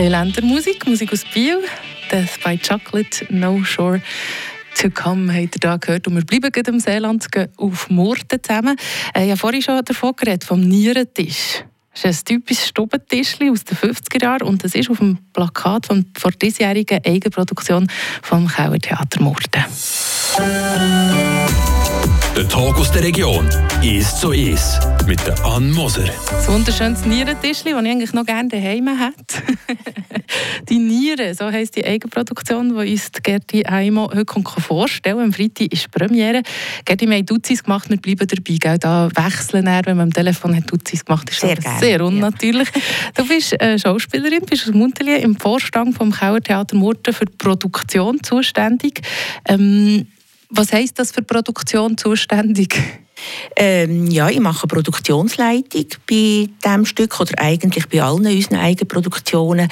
Seeländer 0.00 0.40
Musik, 0.40 0.86
Musik 0.86 1.12
aus 1.12 1.26
Biel. 1.34 1.62
Death 2.10 2.42
by 2.42 2.56
Chocolate, 2.56 3.26
No 3.28 3.62
Shore 3.62 4.00
to 4.80 4.88
Come, 4.88 5.30
habt 5.30 5.56
ihr 5.56 5.60
da 5.60 5.76
gehört. 5.76 6.06
Und 6.06 6.14
wir 6.14 6.24
bleiben 6.24 6.50
gerade 6.50 6.70
im 6.70 6.80
Seeland 6.80 7.26
auf 7.58 7.90
Murten 7.90 8.42
zusammen. 8.42 8.78
Äh, 9.14 9.24
ich 9.24 9.30
habe 9.32 9.38
vorhin 9.38 9.60
schon 9.60 9.84
davon 9.84 10.16
geredet, 10.16 10.44
vom 10.44 10.62
Nierentisch. 10.62 11.64
Das 11.92 12.04
ist 12.06 12.22
ein 12.22 12.36
typisches 12.36 12.68
Stubentisch 12.68 13.34
aus 13.42 13.64
den 13.64 13.76
50er 13.76 14.22
Jahren 14.22 14.48
und 14.48 14.64
das 14.64 14.74
ist 14.74 14.88
auf 14.88 15.00
dem 15.00 15.18
Plakat 15.34 15.84
von, 15.84 16.06
der 16.24 16.30
diesjährigen 16.30 17.04
Eigenproduktion 17.04 17.86
vom 18.22 18.48
Kauertheater 18.48 19.20
Murten. 19.20 19.64
Der 22.34 22.48
Tag 22.48 22.78
aus 22.78 22.90
der 22.90 23.02
Region 23.02 23.46
ist 23.82 24.18
so 24.18 24.32
ist 24.32 24.80
mit 25.10 25.26
der 25.26 25.44
Ann 25.44 25.72
Moser. 25.72 26.08
Das 26.30 26.46
wunderschönes 26.46 27.04
Nierentischli, 27.04 27.72
das 27.72 27.82
ich 27.82 27.90
eigentlich 27.90 28.12
noch 28.12 28.24
gerne 28.24 28.48
daheim 28.48 28.96
hätte. 28.96 29.42
die 30.68 30.78
Niere, 30.78 31.34
so 31.34 31.50
heisst 31.50 31.74
die 31.74 31.84
Eigenproduktion, 31.84 32.68
die 32.68 32.92
uns 32.92 33.10
die 33.10 33.20
Gerti 33.20 33.62
Heimo 33.68 34.08
heute 34.14 34.40
vorstellen 34.60 35.16
kann. 35.16 35.24
Am 35.24 35.32
Freitag 35.32 35.72
ist 35.72 35.86
die 35.86 35.98
Premiere. 35.98 36.42
Gerti, 36.84 37.08
wir 37.08 37.16
haben 37.16 37.26
Duzis 37.26 37.64
gemacht, 37.64 37.90
wir 37.90 37.96
bleiben 37.96 38.24
dabei. 38.24 38.56
Gell? 38.56 38.78
Da 38.78 39.08
wechseln 39.12 39.64
wir, 39.64 39.80
wenn 39.84 39.96
man 39.96 40.06
am 40.06 40.12
Telefon 40.12 40.54
hat 40.54 40.70
Duzis 40.70 41.04
gemacht 41.04 41.28
ist 41.28 41.40
sehr, 41.40 41.56
sehr 41.80 42.04
unnatürlich. 42.04 42.68
Ja. 42.72 42.80
Du 43.16 43.26
bist 43.26 43.60
äh, 43.60 43.80
Schauspielerin, 43.80 44.42
bist 44.48 44.68
aus 44.68 44.74
Muntelier 44.74 45.18
im 45.24 45.34
Vorstand 45.34 45.96
vom 45.96 46.12
Kauertheater 46.12 46.76
Murten 46.76 47.12
für 47.12 47.24
die 47.24 47.36
Produktion 47.36 48.22
zuständig. 48.22 49.00
Ähm, 49.48 50.06
was 50.50 50.72
heisst 50.72 50.98
das 50.98 51.12
für 51.12 51.22
Produktion 51.22 51.96
zuständig? 51.96 52.80
Ähm, 53.56 54.06
ja, 54.06 54.28
ich 54.28 54.40
mache 54.40 54.66
Produktionsleitung 54.66 55.86
bei 56.08 56.48
diesem 56.64 56.86
Stück 56.86 57.20
oder 57.20 57.38
eigentlich 57.38 57.88
bei 57.88 58.02
allen 58.02 58.26
unseren 58.26 58.56
Eigenproduktionen. 58.56 59.68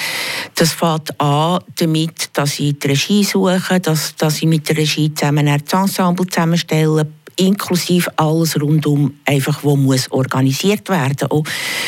Das 0.55 0.73
fängt 0.73 1.19
an 1.21 1.61
damit, 1.77 2.31
dass 2.35 2.61
ich 2.61 2.79
die 2.79 2.89
Regie 2.89 3.25
suche, 3.25 3.81
dass, 3.81 4.15
dass 4.17 4.39
ich 4.39 4.47
mit 4.47 4.69
der 4.69 4.77
Regie 4.77 5.13
zusammen 5.15 5.47
das 5.47 5.73
Ensemble 5.73 6.27
zusammenstelle, 6.27 7.11
inklusive 7.37 8.11
alles 8.17 8.61
rundum, 8.61 9.15
einfach, 9.25 9.63
wo 9.63 9.77
muss 9.77 10.11
organisiert 10.11 10.89
werden. 10.89 11.31
Auch 11.31 11.45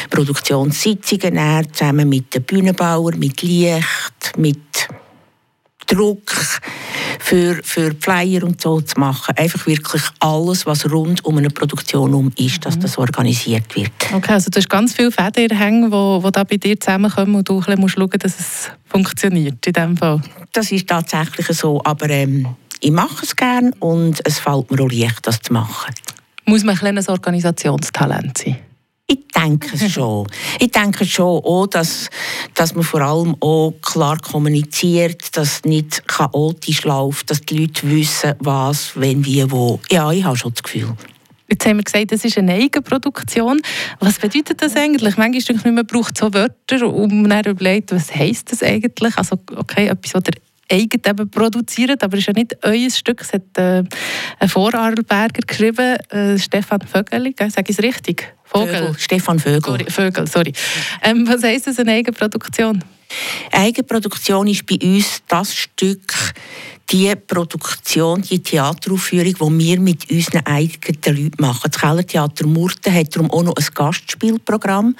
Produktionssitzungen 0.08 1.66
zusammen 1.72 2.08
mit 2.08 2.34
den 2.34 2.42
Bühnenbauern, 2.44 3.19
mit 3.19 3.42
Licht, 3.42 4.38
mit 4.38 4.88
Druck 5.91 6.33
für, 7.19 7.60
für 7.62 7.94
Flyer 7.98 8.44
und 8.44 8.60
so 8.60 8.80
zu 8.80 8.98
machen. 8.98 9.36
Einfach 9.36 9.66
wirklich 9.66 10.02
alles, 10.20 10.64
was 10.64 10.91
rund 10.91 11.24
um 11.24 11.38
eine 11.38 11.50
Produktion 11.50 12.14
um 12.14 12.32
ist, 12.38 12.64
dass 12.64 12.77
mhm. 12.77 12.80
das 12.80 12.98
organisiert 12.98 13.74
wird. 13.74 13.91
Okay, 14.12 14.32
also 14.32 14.50
du 14.50 14.58
hast 14.58 14.69
ganz 14.69 14.94
viele 14.94 15.10
Fäden 15.10 15.56
hängen, 15.56 15.91
die, 15.91 16.20
die 16.22 16.32
da 16.32 16.44
bei 16.44 16.56
dir 16.56 16.78
zusammenkommen 16.78 17.34
und 17.36 17.48
du 17.48 17.62
musst 17.77 17.94
schauen, 17.94 18.10
dass 18.19 18.38
es 18.38 18.70
funktioniert 18.86 19.66
in 19.66 19.72
diesem 19.72 19.97
Fall. 19.97 20.22
Das 20.52 20.70
ist 20.70 20.88
tatsächlich 20.88 21.47
so, 21.48 21.80
aber 21.84 22.08
ähm, 22.08 22.47
ich 22.80 22.91
mache 22.91 23.25
es 23.25 23.34
gerne 23.34 23.72
und 23.80 24.20
es 24.25 24.38
fällt 24.38 24.70
mir 24.70 24.82
auch 24.82 24.91
leicht, 24.91 25.27
das 25.27 25.41
zu 25.41 25.52
machen. 25.52 25.94
Muss 26.47 26.64
man 26.64 26.75
ein 26.75 26.78
kleines 26.78 27.08
Organisationstalent 27.08 28.38
sein? 28.38 28.56
Ich 29.11 29.27
denke 29.34 29.75
es 29.75 29.92
schon. 29.92 30.28
Ich 30.61 30.70
denke 30.70 31.05
schon 31.05 31.42
auch, 31.42 31.66
dass, 31.66 32.08
dass 32.55 32.77
man 32.77 32.84
vor 32.84 33.00
allem 33.00 33.34
auch 33.41 33.72
klar 33.83 34.16
kommuniziert, 34.19 35.36
dass 35.36 35.64
nicht 35.64 36.06
chaotisch 36.06 36.84
läuft, 36.84 37.28
dass 37.28 37.41
die 37.41 37.58
Leute 37.58 37.91
wissen, 37.91 38.34
was, 38.38 38.92
wenn, 38.94 39.25
wie, 39.25 39.50
wo. 39.50 39.81
Ja, 39.91 40.12
ich 40.12 40.22
habe 40.22 40.36
schon 40.36 40.53
das 40.55 40.62
Gefühl. 40.62 40.94
Jetzt 41.48 41.66
haben 41.66 41.78
wir 41.78 41.83
gesagt, 41.83 42.12
das 42.12 42.25
ist 42.25 42.38
eine 42.38 42.55
Eigenproduktion. 42.55 43.60
Was 43.98 44.21
bedeutet 44.21 44.62
das 44.62 44.76
eigentlich? 44.76 45.16
Manchmal 45.16 45.56
ich, 45.56 45.65
man 45.65 45.84
braucht 45.84 46.16
so 46.16 46.32
Wörter, 46.32 46.87
um 46.87 47.28
dann 47.28 47.44
überlegt, 47.44 47.91
was 47.91 48.15
heisst 48.15 48.53
das 48.53 48.62
eigentlich? 48.62 49.19
Also, 49.19 49.37
okay, 49.56 49.88
etwas, 49.88 50.15
was 50.15 50.22
eigen 50.70 51.00
eben 51.04 51.31
produziert, 51.31 52.03
aber 52.03 52.14
es 52.14 52.20
ist 52.20 52.26
ja 52.28 52.32
nicht 52.32 52.56
euer 52.62 52.91
Stück. 52.91 53.22
Es 53.22 53.32
hat 53.32 53.58
äh, 53.58 53.82
ein 54.38 54.48
Vorarlberger 54.48 55.42
geschrieben, 55.47 55.97
äh, 56.10 56.38
Stefan 56.38 56.81
Vögeli, 56.81 57.34
sage 57.38 57.70
ich 57.70 57.78
es 57.78 57.82
richtig? 57.82 58.34
Vogel. 58.44 58.75
Vögel. 58.75 58.98
Stefan 58.98 59.38
Vögel. 59.38 59.62
Sorry, 59.62 59.91
Vögel, 59.91 60.26
sorry. 60.26 60.53
Ähm, 61.03 61.26
was 61.26 61.42
heisst 61.42 61.66
das, 61.66 61.78
eine 61.78 61.92
Eigenproduktion? 61.92 62.82
Eigenproduktion 63.53 64.47
ist 64.47 64.66
bei 64.66 64.78
uns 64.82 65.22
das 65.26 65.54
Stück, 65.54 66.14
die 66.91 67.14
Produktion, 67.14 68.22
die 68.22 68.42
Theateraufführung, 68.42 69.59
die 69.59 69.64
wir 69.64 69.80
mit 69.80 70.10
unseren 70.10 70.44
eigenen 70.47 71.25
Leuten 71.25 71.42
machen. 71.42 71.70
Das 71.70 71.80
Kellertheater 71.80 72.47
Murten 72.47 72.92
hat 72.92 73.14
darum 73.14 73.30
auch 73.30 73.42
noch 73.42 73.54
ein 73.56 73.66
Gastspielprogramm, 73.72 74.97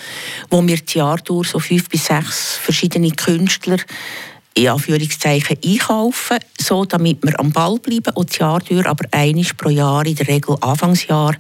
wo 0.51 0.67
wir 0.67 0.79
das 0.79 0.95
Jahr 0.95 1.17
durch 1.19 1.49
so 1.49 1.59
fünf 1.59 1.89
bis 1.89 2.07
sechs 2.07 2.57
verschiedene 2.57 3.11
Künstler 3.11 3.79
in 4.55 4.69
Anführungszeichen 4.69 5.59
einkaufen, 5.65 6.39
so 6.59 6.85
damit 6.85 7.23
wir 7.23 7.39
am 7.39 7.53
Ball 7.53 7.79
bleiben 7.79 8.13
und 8.15 8.31
das 8.31 8.39
Jahr 8.39 8.61
durch, 8.61 8.87
aber 8.87 9.05
einiges 9.13 9.55
pro 9.55 9.69
Jahr, 9.69 10.05
in 10.07 10.15
der 10.15 10.29
Regel 10.29 10.57
Anfangsjahr, 10.61 11.35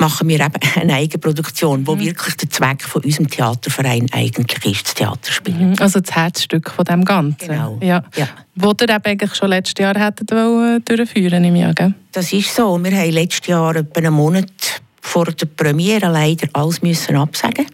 machen 0.00 0.28
wir 0.28 0.40
eben 0.40 0.54
eine 0.80 0.94
Eigenproduktion, 0.94 1.86
wo 1.86 1.94
mhm. 1.94 2.00
wirklich 2.00 2.36
der 2.36 2.50
Zweck 2.50 2.82
von 2.82 3.04
unserem 3.04 3.28
Theaterverein 3.28 4.06
eigentlich 4.12 4.64
ist, 4.64 4.86
das 4.86 4.94
Theaterspiel. 4.94 5.54
Mhm. 5.54 5.74
Also 5.78 6.00
das 6.00 6.14
Herzstück 6.16 6.70
von 6.70 6.84
dem 6.84 7.04
Ganzen. 7.04 7.48
Genau. 7.48 7.78
Ja. 7.80 8.02
Ja. 8.16 8.28
Wo 8.54 8.72
ihr 8.80 8.88
eben 8.88 9.04
eigentlich 9.04 9.34
schon 9.34 9.50
letztes 9.50 9.82
Jahr 9.82 9.98
hättet 9.98 10.30
durchführen 10.30 11.44
im 11.44 11.56
Jahr, 11.56 11.74
gell? 11.74 11.94
Das 12.12 12.32
ist 12.32 12.54
so. 12.54 12.82
Wir 12.82 12.92
haben 12.92 13.10
letztes 13.10 13.46
Jahr 13.46 13.76
etwa 13.76 14.00
einen 14.00 14.14
Monat 14.14 14.82
vor 15.00 15.26
der 15.26 15.46
Premiere 15.46 16.10
leider 16.10 16.48
alles 16.52 16.82
müssen 16.82 17.16
absagen 17.16 17.66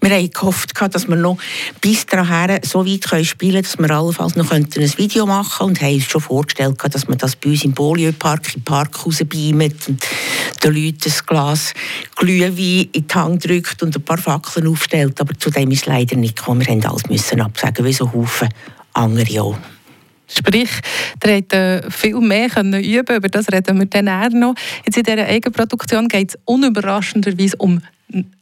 wir 0.00 0.10
haben 0.10 0.30
gehofft, 0.30 0.72
dass 0.90 1.08
wir 1.08 1.16
noch 1.16 1.38
bis 1.80 2.06
dahin 2.06 2.60
so 2.62 2.86
weit 2.86 3.26
spielen 3.26 3.52
können, 3.52 3.62
dass 3.62 3.78
wir 3.78 3.90
allenfalls 3.90 4.36
noch 4.36 4.50
ein 4.50 4.66
Video 4.72 5.26
machen 5.26 5.50
können 5.58 5.70
und 5.70 5.80
haben 5.80 5.94
uns 5.94 6.04
schon 6.04 6.20
vorgestellt, 6.20 6.76
dass 6.90 7.08
man 7.08 7.18
das 7.18 7.36
bei 7.36 7.50
uns 7.50 7.64
im 7.64 7.72
Bolio-Park, 7.72 8.54
im 8.56 8.62
Park 8.62 9.04
rausbeamt 9.04 9.88
und 9.88 10.06
den 10.62 10.74
Leuten 10.74 11.10
ein 11.10 11.26
Glas 11.26 11.72
Glühwein 12.16 12.88
in 12.92 13.06
die 13.06 13.14
Hand 13.14 13.48
drückt 13.48 13.82
und 13.82 13.96
ein 13.96 14.02
paar 14.02 14.18
Fackeln 14.18 14.66
aufstellt. 14.66 15.20
Aber 15.20 15.38
zu 15.38 15.50
dem 15.50 15.70
ist 15.70 15.86
leider 15.86 16.16
nicht 16.16 16.36
gekommen. 16.36 16.66
Wir 16.66 16.74
mussten 16.74 16.90
alles 16.90 17.06
müssen 17.08 17.40
absagen, 17.40 17.84
wie 17.84 17.92
so 17.92 18.12
Haufen 18.12 18.48
andere 18.92 19.42
auch. 19.42 19.56
Sprich, 20.26 20.70
ihr 21.24 21.30
hättet 21.30 21.52
äh, 21.52 21.90
viel 21.90 22.18
mehr 22.20 22.48
können 22.48 22.82
üben 22.82 23.16
über 23.16 23.28
das 23.28 23.46
reden 23.52 23.78
wir 23.78 23.86
dann 23.86 24.38
noch. 24.38 24.54
Jetzt 24.84 24.96
in 24.96 25.02
dieser 25.02 25.26
Eigenproduktion 25.26 26.08
geht 26.08 26.30
es 26.30 26.38
unüberraschenderweise 26.44 27.56
um 27.58 27.80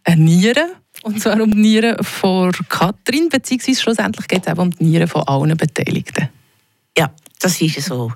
eine 0.04 0.22
Niere. 0.22 0.66
Und 1.02 1.20
zwar 1.20 1.40
um 1.40 1.50
die 1.50 1.58
Nieren 1.58 1.96
von 2.04 2.52
Katrin, 2.68 3.28
beziehungsweise 3.28 3.80
schlussendlich 3.80 4.28
geht 4.28 4.46
es 4.46 4.52
auch 4.52 4.58
um 4.58 4.70
die 4.70 4.84
Nieren 4.84 5.08
von 5.08 5.22
allen 5.22 5.56
Beteiligten. 5.56 6.28
Ja, 6.96 7.10
das 7.40 7.60
ist 7.60 7.82
so. 7.82 8.12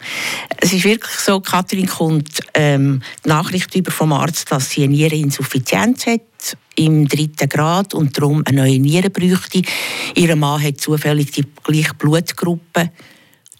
Es 0.58 0.72
ist 0.72 0.84
wirklich 0.84 1.14
so, 1.16 1.40
Katrin 1.40 1.86
kommt 1.86 2.40
ähm, 2.54 3.02
die 3.24 3.28
Nachricht 3.28 3.74
über 3.74 3.90
vom 3.90 4.12
Arzt, 4.12 4.52
dass 4.52 4.70
sie 4.70 4.84
eine 4.84 4.92
Niereninsuffizienz 4.92 6.06
hat 6.06 6.20
im 6.76 7.08
dritten 7.08 7.48
Grad 7.48 7.94
und 7.94 8.16
darum 8.16 8.44
eine 8.46 8.62
neue 8.62 8.78
Niere 8.78 9.10
bräuchte. 9.10 9.62
Ihr 10.14 10.36
Mann 10.36 10.62
hat 10.62 10.80
zufällig 10.80 11.32
die 11.32 11.44
gleiche 11.64 11.94
Blutgruppe 11.94 12.90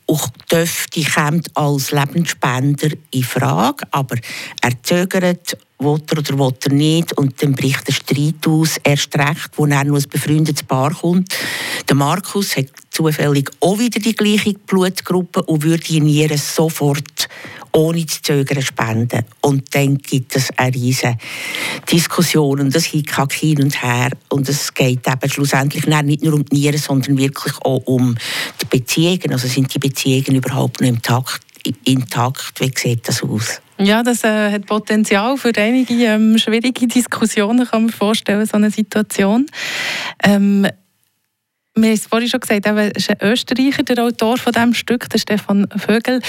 auch 0.07 0.29
dürfte, 0.51 1.03
kommt 1.03 1.57
als 1.57 1.91
Lebensspender 1.91 2.91
in 3.11 3.25
Frage, 3.25 3.87
aber 3.91 4.17
er 4.61 4.83
zögert, 4.83 5.57
will 5.79 6.01
er 6.09 6.19
oder 6.19 6.39
will 6.39 6.55
er 6.65 6.73
nicht. 6.73 7.13
Und 7.15 7.43
dann 7.43 7.53
bricht 7.53 7.87
der 7.89 7.93
Streit 7.93 8.47
aus, 8.47 8.77
erst 8.83 9.17
recht, 9.17 9.51
wo 9.57 9.67
er 9.67 9.85
noch 9.85 9.97
ein 9.97 10.09
befreundetes 10.09 10.63
Paar 10.63 10.95
kommt. 10.95 11.35
Der 11.89 11.97
Markus 11.97 12.57
hat 12.57 12.67
zufällig 12.91 13.51
auch 13.61 13.79
wieder 13.79 14.01
die 14.01 14.15
gleiche 14.15 14.55
Blutgruppe 14.55 15.43
und 15.43 15.63
würde 15.63 16.01
Nieren 16.01 16.39
sofort 16.39 17.29
ohne 17.77 18.07
zu 18.07 18.23
zögern 18.23 18.63
spenden. 18.63 19.25
Und 19.43 19.75
dann 19.75 19.99
gibt 19.99 20.35
es 20.35 20.51
eine 20.57 20.75
riesige 20.75 21.19
Diskussion 21.91 22.61
und 22.61 22.75
das 22.75 22.85
hickhack 22.85 23.33
hin 23.33 23.63
und 23.63 23.83
her. 23.83 24.11
Und 24.31 24.49
es 24.49 24.73
geht 24.73 25.07
eben 25.07 25.31
schlussendlich 25.31 25.87
nicht 25.87 26.25
nur 26.25 26.35
um 26.35 26.45
die 26.45 26.57
Nieren, 26.57 26.79
sondern 26.79 27.19
wirklich 27.19 27.55
auch 27.63 27.83
um 27.85 28.17
die 28.61 28.79
Beziehungen. 28.79 29.33
Also 29.33 29.47
sind 29.47 29.73
die 29.75 29.79
Beziehungen 29.79 30.37
überhaupt 30.37 30.81
noch 30.81 30.89
intakt? 30.89 31.43
intakt? 31.85 32.61
Wie 32.61 32.71
sieht 32.75 33.09
das 33.09 33.23
aus? 33.23 33.61
Ja, 33.79 34.03
das 34.03 34.25
äh, 34.25 34.53
hat 34.53 34.67
Potenzial 34.67 35.37
für 35.37 35.53
einige 35.57 35.95
ähm, 35.95 36.39
schwierige 36.39 36.87
Diskussionen, 36.87 37.67
kann 37.67 37.87
man 37.87 37.93
vorstellen, 37.93 38.47
so 38.47 38.57
eine 38.57 38.71
Situation. 38.71 39.47
Ähm, 40.23 40.67
wir 41.75 41.89
haben 41.89 41.95
es 41.95 42.07
vorhin 42.07 42.29
schon 42.29 42.41
gesagt, 42.41 42.65
er 42.65 42.97
ist 42.97 43.11
ein 43.11 43.19
Österreicher, 43.21 43.83
der 43.83 44.03
Autor 44.03 44.39
von 44.39 44.53
diesem 44.53 44.73
Stück, 44.73 45.11
der 45.11 45.19
Stefan 45.19 45.67
Vögel. 45.77 46.23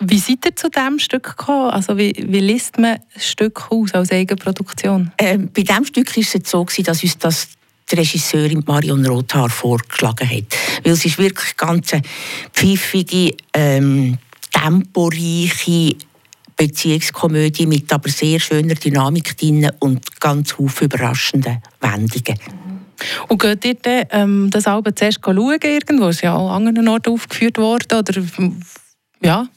Wie 0.00 0.18
seid 0.18 0.46
ihr 0.46 0.54
zu 0.54 0.70
diesem 0.70 0.98
Stück 0.98 1.36
gekommen? 1.36 1.70
Also 1.70 1.98
wie, 1.98 2.14
wie 2.16 2.40
liest 2.40 2.78
man 2.78 2.92
ein 2.92 3.20
Stück 3.20 3.70
aus 3.70 3.94
als 3.94 4.12
Eigenproduktion? 4.12 5.10
Ähm, 5.18 5.50
bei 5.52 5.62
diesem 5.62 5.84
Stück 5.84 6.16
war 6.16 6.22
es 6.22 6.50
so, 6.50 6.64
dass 6.64 7.02
uns 7.02 7.18
das 7.18 7.48
die 7.90 7.96
Regisseurin 7.96 8.62
Marion 8.66 9.04
Rothaar 9.06 9.48
vorgeschlagen 9.48 10.28
hat. 10.28 10.44
Weil 10.84 10.92
es 10.92 11.04
ist 11.04 11.18
wirklich 11.18 11.56
ganz 11.56 11.92
eine 11.94 12.02
pfiffige, 12.52 13.34
ähm, 13.54 14.18
temporeiche 14.52 15.96
Beziehungskomödie 16.56 17.66
mit 17.66 17.92
aber 17.92 18.08
sehr 18.08 18.40
schöner 18.40 18.74
Dynamik 18.74 19.36
drin 19.36 19.70
und 19.78 20.20
ganz 20.20 20.52
viele 20.52 20.86
überraschenden 20.86 21.62
Wendungen. 21.80 22.38
Und 23.28 23.40
geht 23.40 23.64
ihr 23.64 23.74
dann, 23.74 24.04
ähm, 24.10 24.50
das 24.50 24.66
Album 24.66 24.94
zuerst 24.94 25.20
schauen 25.24 25.38
irgendwo? 25.38 26.08
Ist 26.08 26.22
ja 26.22 26.34
auch 26.34 26.50
an 26.50 26.66
anderen 26.66 26.88
Orten 26.88 27.12
aufgeführt 27.12 27.58
worden? 27.58 27.98
Oder, 27.98 28.22
ja? 29.22 29.48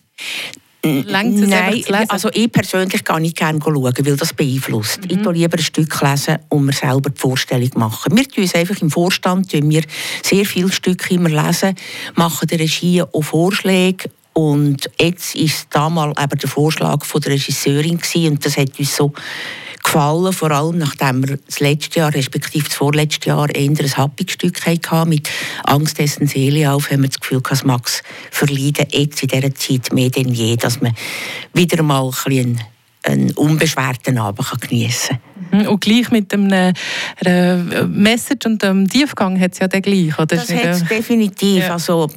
Nein, 0.83 1.85
also 2.07 2.29
ich 2.33 2.51
persönlich 2.51 3.05
gehe 3.05 3.19
nicht 3.19 3.37
gerne 3.37 3.59
schauen, 3.63 3.83
weil 3.83 4.17
das 4.17 4.33
beeinflusst. 4.33 5.01
Mhm. 5.01 5.11
Ich 5.11 5.17
lese 5.17 5.31
lieber 5.31 5.57
ein 5.57 5.63
Stück 5.63 6.01
lesen 6.01 6.39
und 6.49 6.65
mir 6.65 6.73
selber 6.73 7.11
die 7.11 7.19
Vorstellung 7.19 7.69
machen. 7.75 8.17
Wir 8.17 8.27
tun 8.27 8.43
es 8.43 8.55
einfach 8.55 8.81
im 8.81 8.89
Vorstand, 8.89 9.53
wenn 9.53 9.69
wir 9.69 9.83
sehr 10.23 10.43
viele 10.43 10.71
Stücke 10.71 11.13
immer 11.13 11.29
lesen, 11.29 11.75
machen 12.15 12.47
der 12.47 12.59
Regie 12.59 13.03
auch 13.03 13.21
Vorschläge 13.21 14.09
und 14.33 14.89
jetzt 14.99 15.35
ist 15.35 15.67
damals 15.69 16.19
eben 16.19 16.39
der 16.39 16.49
Vorschlag 16.49 17.05
von 17.05 17.21
der 17.21 17.33
Regisseurin 17.33 17.97
gewesen, 17.97 18.31
und 18.31 18.45
das 18.45 18.57
hat 18.57 18.79
uns 18.79 18.95
so 18.95 19.13
gefallen, 19.83 20.33
vor 20.33 20.51
allem 20.51 20.77
nachdem 20.77 21.27
wir 21.27 21.37
das 21.37 21.59
letzte 21.59 21.99
Jahr, 21.99 22.13
respektive 22.13 22.65
das 22.65 22.75
vorletzte 22.75 23.29
Jahr, 23.29 23.53
eher 23.53 23.69
ein 23.69 23.75
Happy-Stück 23.77 24.65
hatten, 24.65 25.09
mit 25.09 25.29
Angst 25.63 25.99
dessen 25.99 26.27
Seele 26.27 26.71
auf, 26.71 26.91
haben 26.91 27.01
wir 27.01 27.09
das 27.09 27.19
Gefühl, 27.19 27.41
dass 27.41 27.63
Max 27.63 28.03
verleiden 28.31 28.87
jetzt 28.91 29.23
in 29.23 29.29
dieser 29.29 29.55
Zeit 29.55 29.93
mehr 29.93 30.09
denn 30.09 30.29
je, 30.29 30.55
dass 30.55 30.81
man 30.81 30.95
wieder 31.53 31.83
mal 31.83 32.05
ein 32.05 32.11
bisschen 32.25 32.61
einen 33.03 33.31
unbeschwerten 33.31 34.17
Abend 34.17 34.47
geniessen 34.61 35.19
kann. 35.49 35.61
Mhm. 35.61 35.67
Und 35.67 35.81
gleich 35.81 36.11
mit 36.11 36.33
einem 36.33 36.73
äh, 37.25 37.83
Message 37.85 38.45
und 38.45 38.63
dem 38.63 38.87
Tiefgang 38.87 39.39
hat 39.39 39.53
es 39.53 39.59
ja 39.59 39.67
den 39.67 39.81
gleich, 39.81 40.17
oder? 40.17 40.37
Das 40.37 40.51
hat 40.51 40.65
es 40.65 40.85
definitiv. 40.85 41.65
Ja. 41.65 41.73
Also, 41.73 42.07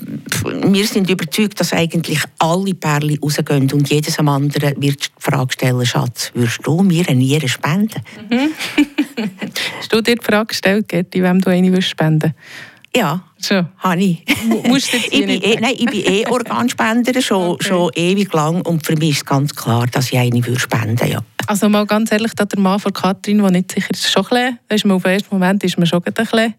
wir 0.44 0.86
sind 0.86 1.10
überzeugt, 1.10 1.58
dass 1.58 1.72
eigentlich 1.72 2.20
alle 2.38 2.74
Perlen 2.74 3.18
rausgehen 3.22 3.70
und 3.72 3.88
jedes 3.90 4.18
am 4.18 4.28
anderen 4.28 4.80
wird 4.80 5.06
die 5.06 5.10
Frage 5.18 5.52
stellen, 5.52 5.86
Schatz, 5.86 6.30
würdest 6.34 6.60
du 6.62 6.82
mir 6.82 7.08
eine 7.08 7.18
Niere 7.18 7.48
spenden? 7.48 8.02
Mhm. 8.30 8.50
Hast 9.78 9.92
du 9.92 10.00
dir 10.00 10.16
die 10.16 10.24
Frage 10.24 10.48
gestellt, 10.48 10.88
Gerti, 10.88 11.22
wem 11.22 11.40
du 11.40 11.50
eine 11.50 11.82
spenden 11.82 12.34
Ja. 12.96 13.24
Schon? 13.42 13.68
Habe 13.78 14.00
ich. 14.00 14.24
Musst 14.66 14.92
du 14.92 14.96
ich, 14.96 15.10
bin 15.10 15.28
eh, 15.28 15.58
nein, 15.60 15.74
ich 15.76 15.86
bin 15.86 16.04
eh 16.04 16.26
Organspender, 16.26 17.20
schon, 17.20 17.50
okay. 17.50 17.64
schon 17.64 17.90
ewig 17.94 18.32
lang. 18.32 18.62
Und 18.62 18.86
für 18.86 18.96
mich 18.96 19.10
ist 19.10 19.26
ganz 19.26 19.54
klar, 19.54 19.86
dass 19.86 20.12
ich 20.12 20.18
eine 20.18 20.44
würde 20.44 20.60
spenden 20.60 21.08
ja. 21.08 21.20
Also 21.46 21.68
mal 21.68 21.84
ganz 21.84 22.10
ehrlich, 22.10 22.32
der 22.32 22.46
Mann 22.58 22.80
von 22.80 22.92
Katrin, 22.92 23.38
der 23.38 23.50
nicht 23.50 23.70
sicher 23.70 23.90
ist, 23.90 24.10
schon 24.10 24.24
ein 24.30 24.58
bisschen, 24.66 24.90
auf 24.92 25.02
den 25.02 25.12
ersten 25.12 25.34
Moment 25.34 25.62
ist 25.62 25.76
man 25.76 25.86
schon 25.86 26.02
ein 26.02 26.12
bisschen 26.12 26.54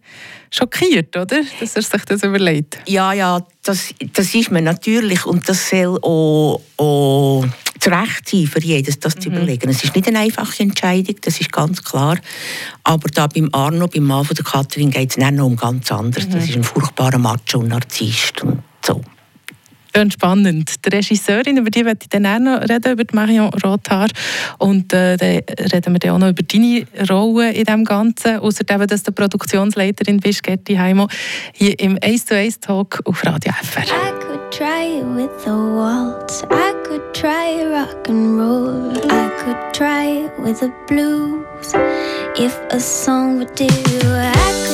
schockiert, 0.51 1.17
oder? 1.17 1.41
Dass 1.59 1.75
er 1.75 1.81
sich 1.81 2.05
das 2.05 2.21
überlegt. 2.21 2.77
Ja, 2.85 3.11
ja, 3.13 3.41
das, 3.63 3.93
das 4.13 4.35
ist 4.35 4.51
man 4.51 4.63
natürlich. 4.63 5.25
Und 5.25 5.49
das 5.49 5.69
soll 5.69 5.97
auch, 6.03 6.61
auch 6.77 7.45
zu 7.85 7.91
Recht 7.91 8.29
sein, 8.29 8.47
für 8.47 8.61
jedes 8.61 8.99
das 8.99 9.15
zu 9.15 9.29
mhm. 9.29 9.37
überlegen. 9.37 9.69
Es 9.69 9.83
ist 9.83 9.95
nicht 9.95 10.07
eine 10.07 10.19
einfache 10.19 10.63
Entscheidung, 10.63 11.15
das 11.21 11.39
ist 11.39 11.51
ganz 11.51 11.83
klar. 11.83 12.17
Aber 12.83 13.07
da 13.09 13.27
beim 13.27 13.49
Arno, 13.51 13.87
beim 13.87 14.03
Mann 14.03 14.25
von 14.25 14.35
der 14.35 14.45
Katrin, 14.45 14.89
geht 14.89 15.11
es 15.11 15.17
noch 15.17 15.45
um 15.45 15.55
ganz 15.55 15.91
anderes. 15.91 16.27
Mhm. 16.27 16.31
Das 16.31 16.49
ist 16.49 16.55
ein 16.55 16.63
furchtbarer 16.63 17.17
Macho 17.17 17.59
und 17.59 17.69
Narzisst 17.69 18.41
und 18.43 18.61
so. 18.83 19.01
Schön 19.95 20.11
spannend. 20.11 20.85
Die 20.85 20.89
Regisseurin, 20.89 21.55
über 21.55 21.69
die 21.69 21.85
werde 21.85 21.99
ich 22.01 22.09
dann 22.09 22.25
auch 22.25 22.39
noch 22.39 22.61
reden, 22.67 22.91
über 22.91 23.05
Marion 23.13 23.53
Rothaar. 23.63 24.09
Und 24.57 24.91
äh, 24.91 25.15
dann 25.15 25.41
reden 25.71 25.93
wir 25.93 25.99
dann 25.99 26.11
auch 26.11 26.17
noch 26.17 26.29
über 26.29 26.43
deine 26.43 26.85
Rolle 27.09 27.53
in 27.53 27.63
dem 27.63 27.85
Ganzen. 27.85 28.39
Außerdem, 28.39 28.87
dass 28.87 29.03
du 29.03 29.13
Produktionsleiterin 29.13 30.19
bist, 30.19 30.43
Gerti 30.43 30.75
Heimo, 30.75 31.07
hier 31.53 31.79
im 31.79 31.97
Ace 32.03 32.25
to 32.25 32.35
Ace 32.35 32.59
Talk 32.59 33.01
auf 33.05 33.25
Radio 33.25 33.53
FR. 33.53 34.14
Try 34.51 34.83
it 34.83 35.05
with 35.05 35.47
a 35.47 35.57
waltz. 35.57 36.43
I 36.49 36.71
could 36.85 37.13
try 37.13 37.65
rock 37.65 38.07
and 38.07 38.37
roll. 38.37 38.91
I 39.11 39.27
could 39.39 39.73
try 39.73 40.05
it 40.05 40.39
with 40.39 40.61
the 40.61 40.73
blues. 40.87 41.71
If 42.37 42.55
a 42.71 42.79
song 42.79 43.37
would 43.39 43.53
do, 43.55 43.67
I 43.67 44.64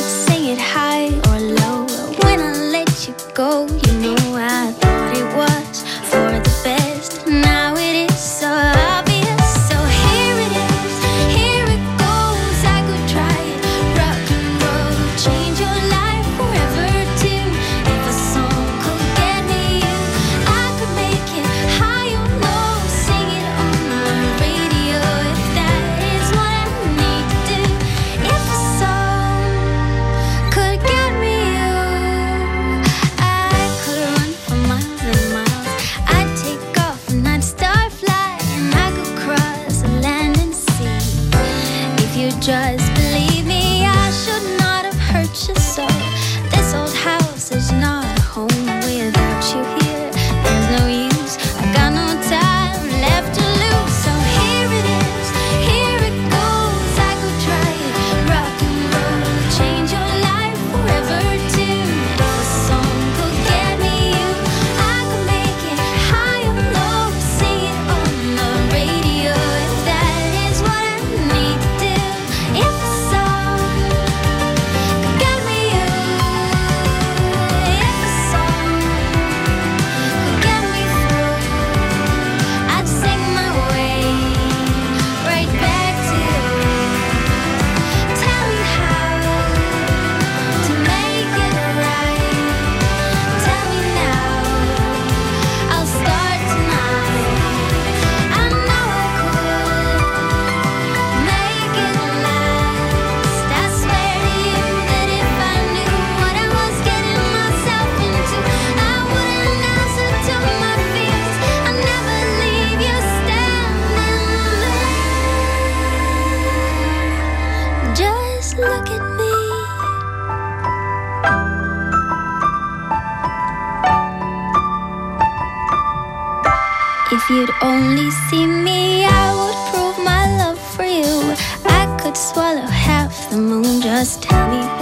If 127.14 127.30
you'd 127.30 127.52
only 127.62 128.10
see 128.30 128.48
me, 128.48 129.04
I 129.04 129.36
would 129.36 129.60
prove 129.70 130.06
my 130.06 130.38
love 130.38 130.58
for 130.58 130.86
you. 130.86 131.36
I 131.66 131.98
could 132.02 132.16
swallow 132.16 132.62
half 132.62 133.30
the 133.30 133.36
moon, 133.36 133.82
just 133.82 134.24
tell 134.24 134.48
me. 134.50 134.81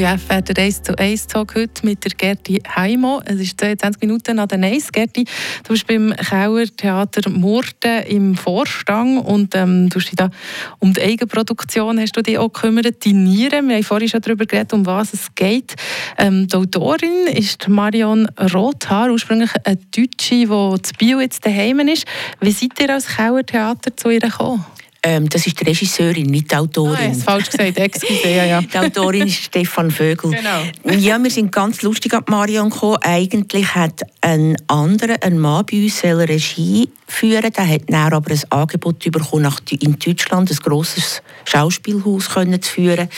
Radio 0.00 0.16
FR, 0.16 0.40
der 0.40 0.64
1 0.64 0.82
zu 0.82 0.98
1 0.98 1.26
Talk 1.26 1.54
heute 1.56 1.84
mit 1.84 2.02
der 2.04 2.12
Gerti 2.12 2.62
Heimo. 2.74 3.20
Es 3.26 3.38
ist 3.38 3.60
22 3.60 4.00
Minuten 4.00 4.36
nach 4.36 4.46
der 4.46 4.62
1. 4.62 4.92
Gerti, 4.92 5.26
du 5.64 5.74
bist 5.74 5.86
beim 5.86 6.14
Kauer 6.16 6.64
Theater 6.74 7.28
Murten 7.28 8.04
im 8.04 8.34
Vorstand 8.34 9.26
und 9.26 9.54
ähm, 9.54 9.90
du 9.90 9.96
hast 9.96 10.06
dich 10.06 10.16
da 10.16 10.30
um 10.78 10.94
die 10.94 11.02
Eigenproduktion 11.02 12.00
hast 12.00 12.16
du 12.16 12.22
dich 12.22 12.38
auch 12.38 12.50
gekümmert, 12.50 13.04
die 13.04 13.12
Nieren. 13.12 13.68
Wir 13.68 13.76
haben 13.76 13.82
vorhin 13.82 14.08
schon 14.08 14.22
darüber 14.22 14.46
geredet, 14.46 14.72
um 14.72 14.86
was 14.86 15.12
es 15.12 15.34
geht. 15.34 15.74
Ähm, 16.16 16.48
die 16.48 16.56
Autorin 16.56 17.26
ist 17.26 17.68
Marion 17.68 18.26
Rothaar, 18.54 19.10
ursprünglich 19.10 19.50
eine 19.64 19.76
Deutsche, 19.76 20.46
die 20.46 20.46
zu 20.46 20.94
Bio 20.98 21.20
jetzt 21.20 21.44
daheim 21.44 21.80
ist. 21.80 22.06
Wie 22.40 22.52
seid 22.52 22.80
ihr 22.80 22.94
als 22.94 23.06
Kauer 23.06 23.44
Theater 23.44 23.94
zu 23.94 24.08
ihr 24.08 24.20
gekommen? 24.20 24.64
Ähm, 25.02 25.28
das 25.28 25.46
ist 25.46 25.58
die 25.58 25.64
Regisseurin, 25.64 26.26
nicht 26.26 26.50
die 26.50 26.56
Autorin. 26.56 27.12
Ah, 27.12 27.24
falsch 27.24 27.50
gesagt, 27.50 27.78
excuse, 27.78 28.28
ja, 28.28 28.44
ja. 28.44 28.60
Die 28.60 28.78
Autorin 28.78 29.26
ist 29.26 29.44
Stefan 29.44 29.90
Vögel. 29.90 30.30
Genau. 30.30 30.94
Ja, 30.98 31.18
wir 31.18 31.30
sind 31.30 31.50
ganz 31.50 31.80
lustig 31.80 32.12
an 32.12 32.24
Marion 32.28 32.68
gekommen. 32.68 32.98
Eigentlich 33.00 33.74
hat 33.74 34.02
ein 34.20 34.56
anderer, 34.66 35.16
ein 35.22 35.38
Mann 35.38 35.64
bei 35.64 35.84
uns, 35.84 36.04
Regie 36.04 36.90
führen. 37.06 37.50
Der 37.50 37.66
hat 37.66 37.82
dann 37.88 38.12
aber 38.12 38.30
ein 38.30 38.40
Angebot 38.50 38.98
bekommen, 38.98 39.42
nach, 39.42 39.60
in 39.70 39.98
Deutschland 39.98 40.50
ein 40.50 40.56
grosses 40.56 41.22
Schauspielhaus 41.44 42.28
können 42.28 42.60
zu 42.60 42.70
führen. 42.70 43.08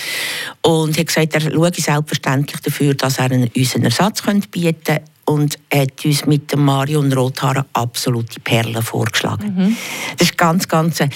Und 0.61 0.97
hat 0.97 1.07
gesagt, 1.09 1.35
er 1.35 1.41
schaue 1.41 1.73
selbstverständlich 1.75 2.61
dafür, 2.61 2.95
dass 2.95 3.19
er 3.19 3.31
uns 3.33 3.75
einen 3.75 3.85
Ersatz 3.85 4.23
bieten 4.23 4.85
könnte 4.85 5.03
und 5.25 5.59
hat 5.73 6.05
uns 6.05 6.27
mit 6.27 6.53
dem 6.53 6.65
Marion 6.65 7.13
Rothaar 7.13 7.67
absolute 7.73 8.41
Perlen 8.41 8.83
vorgeschlagen. 8.83 9.55
Mhm. 9.55 9.77
Das 10.19 10.29
ist 10.29 10.39
ganz, 10.39 10.67
ganz 10.69 11.01
eine 11.01 11.11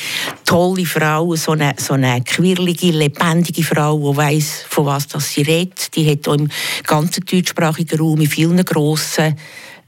tolle 0.44 0.86
Frau, 0.86 1.34
so 1.34 1.52
eine, 1.52 1.74
so 1.76 1.94
eine 1.94 2.22
quirlige, 2.22 2.90
lebendige 2.90 3.62
Frau, 3.62 4.12
die 4.12 4.16
weiss, 4.16 4.64
von 4.68 4.86
was 4.86 5.08
das 5.08 5.32
sie 5.32 5.42
redet. 5.42 5.94
Die 5.96 6.10
hat 6.10 6.28
auch 6.28 6.34
im 6.34 6.48
ganzen 6.84 7.24
deutschsprachigen 7.24 7.98
Raum 7.98 8.20
in 8.20 8.28
vielen 8.28 8.64
grossen 8.64 9.36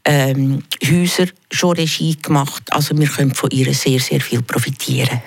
ähm, 0.05 0.63
Häusern 0.85 1.31
schon 1.51 1.77
Regie 1.77 2.17
gemacht. 2.17 2.63
Also 2.71 2.97
wir 2.99 3.09
können 3.09 3.35
von 3.35 3.51
ihr 3.51 3.73
sehr, 3.75 4.01
sehr 4.01 4.21
viel 4.21 4.43
profitieren. 4.43 5.21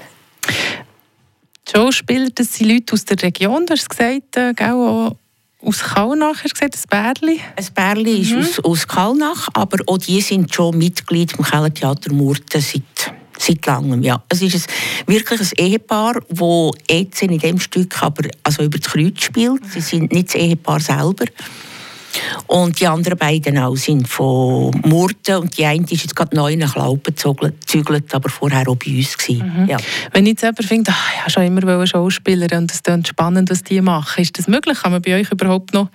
Schauspieler, 1.69 2.29
das 2.33 2.53
sind 2.53 2.69
Leute 2.69 2.93
aus 2.93 3.05
der 3.05 3.21
Region, 3.21 3.65
du 3.65 3.73
hast 3.73 3.89
gesagt, 3.89 4.35
äh, 4.35 4.53
auch 4.59 5.15
aus 5.63 5.79
Kalnach, 5.79 6.43
hast 6.43 6.61
du 6.61 6.67
gesagt, 6.67 6.75
ein 6.75 6.89
Bärli? 6.89 7.39
Ein 7.55 7.67
Bärli 7.73 8.17
mhm. 8.17 8.39
ist 8.39 8.59
aus, 8.59 8.65
aus 8.65 8.87
Kalnach, 8.87 9.47
aber 9.53 9.77
auch 9.87 9.97
die 9.97 10.21
sind 10.21 10.53
schon 10.53 10.77
Mitglied 10.77 11.33
im 11.37 11.45
Kellertheater 11.45 12.11
Murten 12.13 12.61
seit, 12.61 13.13
seit 13.37 13.65
langem. 13.65 14.01
Ja. 14.01 14.23
Es 14.29 14.41
ist 14.41 14.55
ein, 14.55 15.13
wirklich 15.13 15.39
ein 15.41 15.49
Ehepaar, 15.57 16.21
das 16.29 16.71
jetzt 16.89 17.21
in 17.21 17.37
diesem 17.37 17.59
Stück 17.59 18.01
aber 18.01 18.27
also 18.43 18.63
über 18.63 18.77
das 18.77 18.91
Kreuz 18.91 19.21
spielt. 19.21 19.61
Sie 19.71 19.81
sind 19.81 20.11
nicht 20.11 20.29
das 20.29 20.35
Ehepaar 20.35 20.79
selber. 20.79 21.25
Und 22.47 22.79
die 22.79 22.87
anderen 22.87 23.17
beiden 23.17 23.57
auch 23.57 23.75
sind 23.75 24.07
von 24.07 24.71
Murten 24.85 25.37
und 25.37 25.57
die 25.57 25.65
eine 25.65 25.83
ist 25.83 26.03
jetzt 26.03 26.15
gerade 26.15 26.35
neu 26.35 26.55
nach 26.55 26.75
Laupen 26.75 27.15
gezügelt, 27.15 28.13
aber 28.13 28.29
vorher 28.29 28.67
auch 28.67 28.75
bei 28.75 28.91
uns 28.91 29.17
Mhm. 29.29 29.67
Ja. 29.67 29.77
Wenn 30.11 30.25
ich 30.25 30.31
jetzt 30.31 30.41
selber 30.41 30.63
finde, 30.63 30.91
ach, 30.93 31.11
ich 31.13 31.19
habe 31.21 31.31
schon 31.31 31.43
immer 31.43 31.87
Schauspieler 31.87 32.57
und 32.57 32.71
es 32.71 32.81
ist 32.81 33.07
spannend, 33.07 33.49
was 33.49 33.63
die 33.63 33.81
machen, 33.81 34.21
ist 34.21 34.37
das 34.37 34.47
möglich? 34.47 34.79
Kann 34.81 34.91
man 34.91 35.01
bei 35.01 35.19
euch 35.19 35.31
überhaupt 35.31 35.73
noch 35.73 35.89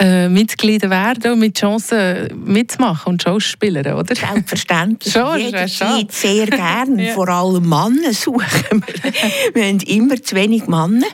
äh, 0.00 0.30
Mitglieder 0.30 0.88
werden 0.88 1.32
und 1.32 1.40
mit 1.40 1.58
Chancen 1.58 2.28
mitzumachen 2.46 3.12
und 3.12 3.22
Schauspieler, 3.22 3.98
oder? 3.98 4.14
Selbstverständlich. 4.14 5.12
Schon, 5.12 5.38
Jederzeit 5.38 6.10
sehr 6.10 6.46
gerne. 6.46 7.08
ja. 7.08 7.14
Vor 7.14 7.28
allem 7.28 7.68
Männer 7.68 8.14
suchen 8.14 8.82
wir. 8.82 9.12
wir 9.54 9.68
haben 9.68 9.80
immer 9.80 10.22
zu 10.22 10.34
wenig 10.34 10.66
Männer. 10.66 11.06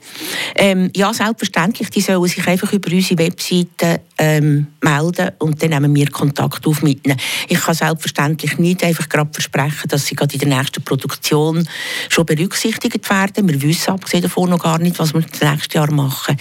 Ähm, 0.55 0.91
ja, 0.95 1.13
selbstverständlich, 1.13 1.91
die 1.91 2.01
sollen 2.01 2.29
sich 2.29 2.47
einfach 2.47 2.73
über 2.73 2.93
unsere 2.93 3.19
Webseite 3.19 4.03
ähm, 4.19 4.69
melden 4.81 5.31
und 5.39 5.61
dann 5.61 5.71
nehmen 5.71 5.95
wir 5.95 6.09
Kontakt 6.11 6.67
auf 6.67 6.83
mit 6.83 7.05
ihnen. 7.05 7.19
Ich 7.49 7.61
kann 7.61 7.75
selbstverständlich 7.75 8.57
nicht 8.59 8.85
einfach 8.85 9.09
gerade 9.09 9.31
versprechen, 9.33 9.89
dass 9.89 10.07
sie 10.07 10.15
gerade 10.15 10.35
in 10.35 10.41
der 10.41 10.59
nächsten 10.59 10.83
Produktion 10.83 11.69
schon 12.09 12.25
berücksichtigt 12.25 13.11
werden. 13.11 13.49
Wir 13.49 13.61
wissen 13.63 13.91
abgesehen 13.91 14.23
davon 14.23 14.51
noch 14.51 14.63
gar 14.63 14.79
nicht, 14.79 14.99
was 14.99 15.13
wir 15.13 15.23
das 15.23 15.41
nächste 15.41 15.79
Jahr 15.79 15.91
machen. 15.91 16.37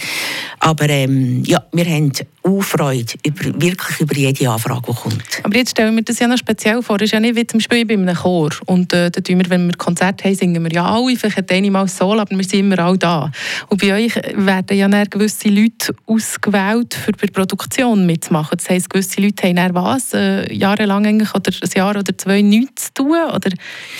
Aber 0.60 0.88
ähm, 0.88 1.42
ja, 1.44 1.64
wir 1.72 1.84
haben 1.84 2.12
auch 2.46 2.62
Freude 2.62 3.12
über, 3.24 3.60
wirklich 3.60 4.00
über 4.00 4.14
jede 4.14 4.48
Anfrage, 4.50 4.82
die 4.88 4.94
kommt. 4.94 5.22
Aber 5.42 5.56
jetzt 5.56 5.70
stellen 5.70 5.96
wir 5.96 6.02
das 6.02 6.18
ja 6.18 6.28
noch 6.28 6.38
speziell 6.38 6.82
vor. 6.82 6.96
Es 6.96 7.02
ist 7.02 7.12
ja 7.12 7.20
nicht 7.20 7.36
wie 7.36 7.46
zum 7.46 7.58
Beispiel 7.58 7.84
bei 7.84 7.94
einem 7.94 8.14
Chor. 8.14 8.50
Und 8.66 8.92
äh, 8.92 9.10
da 9.10 9.20
wir, 9.26 9.50
wenn 9.50 9.66
wir 9.66 9.76
Konzerte 9.76 10.24
haben, 10.24 10.34
singen 10.34 10.62
wir 10.64 10.72
ja 10.72 10.84
alle, 10.84 11.16
vielleicht 11.16 11.50
einmal 11.50 11.88
Solo, 11.88 12.20
aber 12.20 12.36
wir 12.36 12.44
sind 12.44 12.60
immer 12.60 12.86
auch 12.86 12.96
da. 12.96 13.30
Und 13.68 13.80
bei 13.80 13.94
euch 13.94 14.14
werden 14.34 14.76
ja 14.76 14.88
dann 14.88 15.08
gewisse 15.10 15.48
Leute 15.48 15.94
ausgewählt, 16.06 16.94
für 16.94 17.12
die 17.12 17.26
Produktion 17.28 18.06
mitzumachen. 18.06 18.58
Das 18.58 18.70
heisst, 18.70 18.90
gewisse 18.90 19.20
Leute 19.20 19.46
haben 19.46 19.56
dann 19.56 19.74
was, 19.74 20.14
äh, 20.14 20.52
jahrelang 20.52 21.06
eigentlich, 21.06 21.34
oder 21.34 21.50
ein 21.50 21.70
Jahr 21.74 21.96
oder 21.96 22.16
zwei 22.16 22.42
nichts 22.42 22.86
zu 22.86 23.04
tun? 23.04 23.16
Oder 23.34 23.50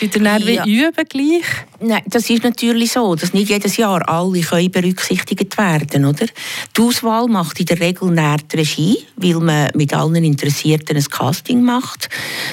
tut 0.01 0.17
ihr 0.17 0.23
dann 0.23 0.43
ja. 0.43 0.65
wie 0.65 0.83
üben 0.83 1.05
gleich? 1.09 1.45
Nein, 1.81 2.03
das 2.07 2.31
ist 2.31 2.43
natürlich 2.43 2.93
so, 2.93 3.15
dass 3.15 3.33
nicht 3.33 3.51
jedes 3.51 3.77
Jahr 3.77 4.09
alle 4.09 4.41
können 4.41 4.71
berücksichtigt 4.71 5.59
werden 5.59 6.05
oder? 6.05 6.27
Die 6.77 6.81
Auswahl 6.81 7.27
macht 7.29 7.61
in 7.61 7.67
der 7.67 7.81
Regel 7.81 8.15
dann 8.15 8.36
die 8.39 8.57
Regie, 8.57 8.99
weil 9.17 9.35
man 9.35 9.71
mit 9.75 9.95
allen 9.95 10.25
Interessierten 10.25 10.97
ein 10.97 11.05
Casting 11.05 11.63
macht. 11.63 12.09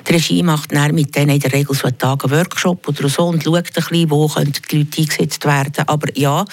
Die 0.07 0.13
Regie 0.13 0.43
macht 0.43 0.73
dann 0.73 0.95
mit 0.95 1.15
denen 1.15 1.31
in 1.31 1.39
der 1.39 1.53
Regel 1.53 1.75
so 1.75 1.87
einen 1.87 1.97
Tag 1.97 2.23
einen 2.23 2.33
Workshop 2.33 2.87
oder 2.87 3.09
so 3.09 3.27
und 3.27 3.43
schaut 3.43 3.67
ein 3.67 3.73
bisschen, 3.73 4.09
wo 4.09 4.27
die 4.27 4.77
Leute 4.77 5.01
eingesetzt 5.01 5.45
werden. 5.45 5.83
Aber 5.87 6.07
ja, 6.17 6.45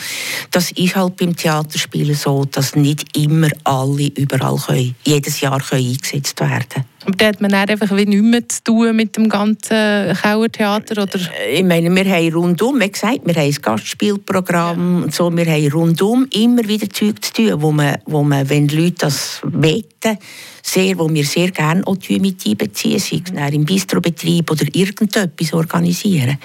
das 0.51 0.71
ist 0.73 0.97
halt 0.97 1.17
beim 1.17 1.37
Theaterspielen 1.37 2.15
so, 2.15 2.45
dass 2.45 2.77
nicht 2.77 3.17
immer 3.17 3.49
alle 3.65 4.09
überall 4.09 4.59
können, 4.59 4.95
jedes 5.05 5.41
Jahr 5.41 5.61
können 5.61 5.87
eingesetzt 5.87 6.41
werden. 6.41 6.90
Aber 7.05 7.17
da 7.17 7.27
hat 7.29 7.41
man 7.41 7.51
dann 7.51 7.69
einfach 7.69 7.97
wie 7.97 8.05
nichts 8.05 8.23
mehr 8.23 8.49
zu 8.49 8.65
tun 8.65 8.97
mit 8.97 9.17
dem 9.17 9.29
ganzen 9.29 10.15
Kauertheater, 10.15 11.03
oder? 11.03 11.19
Äh, 11.47 11.59
ich 11.61 11.65
meine, 11.65 11.95
wir 11.95 12.05
haben 12.05 12.33
rundum, 12.35 12.79
wie 12.81 12.91
gesagt, 12.91 13.21
wir 13.25 13.35
haben 13.35 13.43
ein 13.43 13.63
Gastspielprogramm 13.63 15.05
und 15.05 15.15
so, 15.15 15.35
wir 15.35 15.47
haben 15.47 15.73
rundum 15.73 16.27
immer 16.33 16.67
wieder 16.69 16.91
Zeug 16.91 17.25
zu 17.25 17.33
tun, 17.33 17.63
wo 17.63 17.73
man, 17.73 17.97
wo 18.05 18.23
man 18.23 18.49
wenn 18.51 18.69
die 18.69 18.77
Leute 18.77 18.97
das 18.99 19.41
weten, 19.45 20.19
sehr, 20.63 20.99
wo 20.99 21.09
wir 21.09 21.25
sehr 21.25 21.51
gerne 21.51 21.87
auch 21.87 21.97
mit 22.09 22.47
einbeziehen, 22.47 22.99
sei 22.99 23.23
es 23.25 23.55
im 23.55 23.65
Bistrobetrieb 23.65 24.51
oder 24.51 24.67
irgendetwas 24.73 25.55
organisieren. 25.55 26.39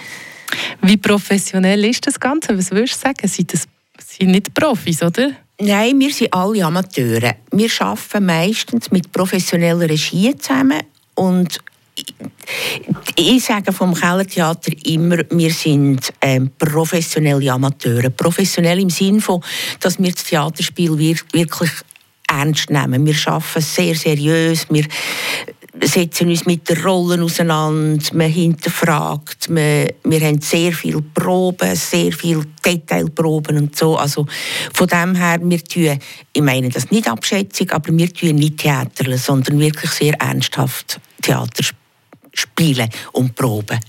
Wie 0.82 0.98
professionell 0.98 1.84
ist 1.86 2.08
das 2.08 2.20
Ganze? 2.20 2.58
Was 2.58 2.72
würdest 2.72 2.96
du 2.96 3.00
sagen? 3.00 3.28
Sind 3.28 3.54
das 3.54 3.68
sind 4.00 4.32
nicht 4.32 4.54
Profis, 4.54 5.04
oder? 5.04 5.32
Nein, 5.60 6.00
wir 6.00 6.12
sind 6.12 6.34
alle 6.34 6.66
Amateure. 6.66 7.36
Wir 7.52 7.70
arbeiten 7.80 8.26
meistens 8.26 8.92
mit 8.92 9.12
professioneller 9.12 9.90
Regie 9.90 10.36
zusammen 10.36 10.82
und 11.16 11.60
ich 13.16 13.44
sage 13.44 13.72
vom 13.72 13.94
Kellertheater 13.94 14.72
immer, 14.84 15.20
wir 15.30 15.52
sind 15.52 16.12
ähm, 16.20 16.52
professionelle 16.60 17.52
Amateure. 17.54 18.10
Professionell 18.10 18.82
im 18.82 18.90
Sinne 18.90 19.22
von, 19.22 19.42
dass 19.80 19.98
wir 19.98 20.12
das 20.12 20.26
Theaterspiel 20.26 20.98
wirklich 20.98 21.72
ernst 22.28 22.70
nehmen. 22.70 23.06
Wir 23.06 23.16
arbeiten 23.26 23.62
sehr 23.62 23.96
seriös, 23.96 24.68
wir 24.70 24.86
setzen 25.82 26.30
uns 26.30 26.46
mit 26.46 26.70
den 26.70 26.82
Rollen 26.82 27.22
auseinander, 27.22 28.04
man 28.14 28.30
hinterfragt, 28.30 29.50
man, 29.50 29.88
wir 30.04 30.22
haben 30.22 30.42
sehr 30.42 30.72
viele 30.72 31.02
Proben, 31.02 31.76
sehr 31.76 32.12
viele 32.12 32.46
Detailproben 32.66 33.58
und 33.58 33.76
so. 33.76 33.98
Also 33.98 34.26
von 34.74 34.88
dem 34.88 35.16
her, 35.16 35.40
wir 35.42 35.64
tun, 35.64 36.00
ich 36.34 36.42
meine 36.42 36.70
das 36.70 36.92
nicht 36.92 37.08
Abschätzung, 37.08 37.70
aber 37.72 37.96
wir 37.96 38.14
tun 38.14 38.36
nicht 38.36 38.60
Theater, 38.60 39.18
sondern 39.18 39.60
wirklich 39.60 39.92
sehr 39.92 40.14
ernsthaft 40.20 41.00
Theater 41.22 41.64
spielen 42.34 42.90
und 43.12 43.36
proben. 43.36 43.80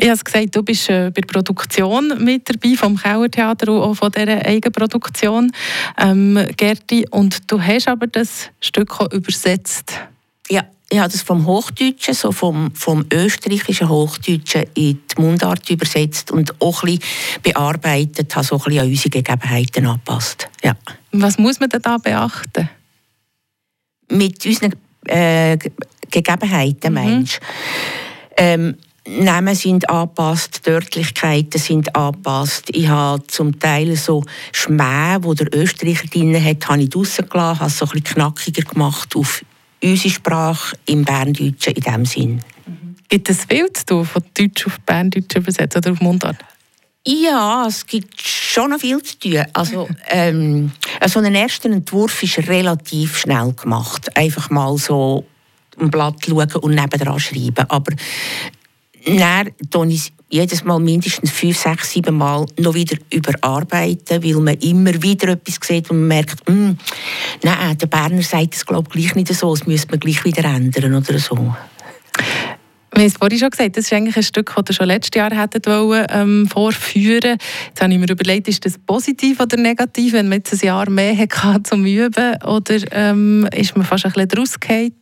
Ich 0.00 0.08
habe 0.08 0.22
gesagt, 0.22 0.54
du 0.54 0.62
bist 0.62 0.88
äh, 0.90 1.10
bei 1.12 1.22
der 1.22 1.26
Produktion 1.26 2.24
mit 2.24 2.48
dabei, 2.48 2.76
vom 2.76 2.96
Kauertheater 2.96 3.72
und 3.72 3.80
auch 3.80 3.94
von 3.94 4.12
dieser 4.12 4.46
Eigenproduktion, 4.46 5.50
ähm, 5.98 6.38
Gerti. 6.56 7.04
Und 7.10 7.50
du 7.50 7.60
hast 7.60 7.88
aber 7.88 8.06
das 8.06 8.48
Stück 8.60 9.00
auch 9.00 9.10
übersetzt. 9.10 9.94
Ja, 10.48 10.62
ich 10.90 10.98
habe 10.98 11.12
das 11.12 11.22
vom 11.22 11.46
Hochdeutschen, 11.46 12.14
so 12.14 12.32
vom, 12.32 12.74
vom 12.74 13.04
österreichischen 13.12 13.88
Hochdeutschen 13.88 14.64
in 14.74 15.00
die 15.06 15.20
Mundart 15.20 15.68
übersetzt 15.68 16.30
und 16.30 16.60
auch 16.62 16.82
ein 16.82 16.98
bisschen 16.98 17.42
bearbeitet, 17.42 18.34
habe 18.34 18.46
so 18.46 18.56
ein 18.56 18.62
bisschen 18.62 18.80
an 18.80 18.88
unsere 18.88 19.10
Gegebenheiten 19.10 19.86
angepasst. 19.86 20.48
Ja. 20.64 20.76
Was 21.12 21.38
muss 21.38 21.60
man 21.60 21.68
denn 21.68 21.82
da 21.82 21.98
beachten? 21.98 22.70
Mit 24.10 24.44
unseren 24.46 24.74
äh, 25.04 25.58
Gegebenheiten, 26.10 26.90
mhm. 26.90 26.94
meinst 26.94 27.40
ähm, 28.38 28.76
Namen 29.06 29.54
sind 29.54 29.88
angepasst, 29.88 30.66
Dörtlichkeiten 30.66 31.58
sind 31.58 31.94
angepasst. 31.96 32.68
Ich 32.70 32.88
habe 32.88 33.26
zum 33.26 33.58
Teil 33.58 33.96
so 33.96 34.22
Schmäh, 34.52 35.18
die 35.18 35.34
der 35.34 35.54
Österreicher 35.54 36.06
drin 36.06 36.42
hat, 36.42 36.68
habe 36.68 36.82
ich 36.82 36.90
draussen 36.90 37.28
gelassen, 37.28 37.60
habe 37.60 37.70
es 37.70 37.78
so 37.78 37.86
ein 37.86 37.90
bisschen 37.90 38.14
knackiger 38.14 38.62
gemacht 38.62 39.16
auf 39.16 39.42
unsere 39.82 40.14
Sprache 40.14 40.76
im 40.86 41.04
Berndeutschen 41.04 41.74
in 41.74 41.82
diesem 41.82 42.04
Sinn. 42.04 42.42
Gibt 43.08 43.30
es 43.30 43.44
viel 43.44 43.72
zu 43.72 43.86
tun, 43.86 44.04
von 44.04 44.22
Deutsch 44.36 44.66
auf 44.66 44.78
Berndeutsch 44.80 45.36
übersetzt 45.36 45.76
oder 45.76 45.92
auf 45.92 46.00
Mundart? 46.00 46.36
Ja, 47.06 47.66
es 47.66 47.86
gibt 47.86 48.20
schon 48.20 48.70
noch 48.70 48.80
viel 48.80 49.02
zu 49.02 49.18
tun. 49.18 49.44
Also, 49.54 49.88
ähm, 50.10 50.72
Also 51.00 51.20
einen 51.20 51.34
ersten 51.34 51.72
Entwurf 51.72 52.22
ist 52.22 52.38
relativ 52.48 53.16
schnell 53.16 53.52
gemacht. 53.54 54.14
Einfach 54.16 54.50
mal 54.50 54.76
so 54.76 55.24
ein 55.80 55.90
Blatt 55.90 56.16
schauen 56.26 56.52
und 56.60 56.74
nebenan 56.74 57.18
schreiben. 57.18 57.64
Aber 57.68 57.92
dann 59.70 59.90
ich 59.90 60.12
jedes 60.30 60.64
Mal 60.64 60.78
mindestens 60.78 61.30
fünf, 61.30 61.58
sechs, 61.58 61.90
sieben 61.90 62.16
Mal 62.16 62.46
noch 62.58 62.74
wieder 62.74 62.96
überarbeiten, 63.10 64.22
weil 64.22 64.34
man 64.34 64.54
immer 64.56 65.02
wieder 65.02 65.28
etwas 65.28 65.58
sieht 65.62 65.90
und 65.90 66.00
man 66.00 66.08
merkt, 66.08 66.48
mm, 66.48 66.72
nein, 67.42 67.78
der 67.78 67.86
Berner 67.86 68.22
sagt 68.22 68.54
es 68.54 68.66
glaube 68.66 68.90
gleich 68.90 69.14
nicht 69.14 69.32
so, 69.34 69.54
das 69.54 69.66
müsste 69.66 69.90
man 69.90 70.00
gleich 70.00 70.24
wieder 70.24 70.44
ändern 70.44 70.94
oder 70.94 71.18
so. 71.18 71.54
Wir 72.92 73.02
haben 73.02 73.06
es 73.06 73.16
vorhin 73.16 73.38
schon 73.38 73.50
gesagt, 73.50 73.76
das 73.76 73.84
ist 73.84 73.92
eigentlich 73.92 74.16
ein 74.16 74.22
Stück, 74.22 74.52
das 74.56 74.70
ihr 74.70 74.74
schon 74.74 74.86
letztes 74.86 75.16
Jahr 75.16 75.30
hättet 75.30 75.66
wollen, 75.66 76.06
ähm, 76.10 76.48
vorführen 76.48 77.38
Jetzt 77.68 77.80
habe 77.80 77.92
ich 77.92 77.98
mir 77.98 78.10
überlegt, 78.10 78.48
ist 78.48 78.64
das 78.64 78.76
positiv 78.78 79.40
oder 79.40 79.56
negativ, 79.56 80.14
wenn 80.14 80.28
man 80.28 80.38
jetzt 80.38 80.52
ein 80.52 80.66
Jahr 80.66 80.90
mehr 80.90 81.16
hatte 81.16 81.62
zum 81.62 81.86
Üben 81.86 82.42
oder 82.42 82.78
ähm, 82.90 83.48
ist 83.54 83.76
man 83.76 83.86
fast 83.86 84.04
ein 84.04 84.12
bisschen 84.12 84.30
rausgefallen? 84.38 84.92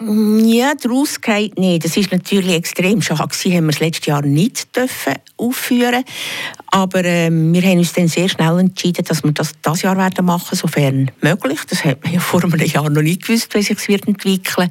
Ja, 0.00 0.72
daraus 0.74 1.20
geht 1.20 1.56
nicht. 1.58 1.84
Das 1.84 1.96
ist 1.96 2.10
natürlich 2.10 2.52
extrem 2.52 3.00
schade 3.00 3.28
gewesen, 3.28 3.56
haben 3.56 3.66
wir 3.66 3.72
das 3.72 3.80
letzte 3.80 4.10
Jahr 4.10 4.22
nicht 4.22 4.74
dürfen 4.76 5.14
aufführen 5.36 6.04
aber 6.74 7.04
ähm, 7.04 7.54
wir 7.54 7.62
haben 7.62 7.78
uns 7.78 7.92
dann 7.92 8.08
sehr 8.08 8.28
schnell 8.28 8.58
entschieden, 8.58 9.04
dass 9.04 9.22
wir 9.22 9.30
das 9.30 9.52
das 9.62 9.82
Jahr 9.82 9.96
werden 9.96 10.24
machen, 10.24 10.56
sofern 10.56 11.08
möglich. 11.20 11.60
Das 11.70 11.84
hat 11.84 12.02
man 12.02 12.14
ja 12.14 12.18
vor 12.18 12.42
einem 12.42 12.58
Jahr 12.66 12.90
noch 12.90 13.00
nicht 13.00 13.24
gewusst, 13.24 13.54
wie 13.54 13.62
sich 13.62 13.78
es 13.78 13.86
wird 13.86 14.08
entwickeln. 14.08 14.68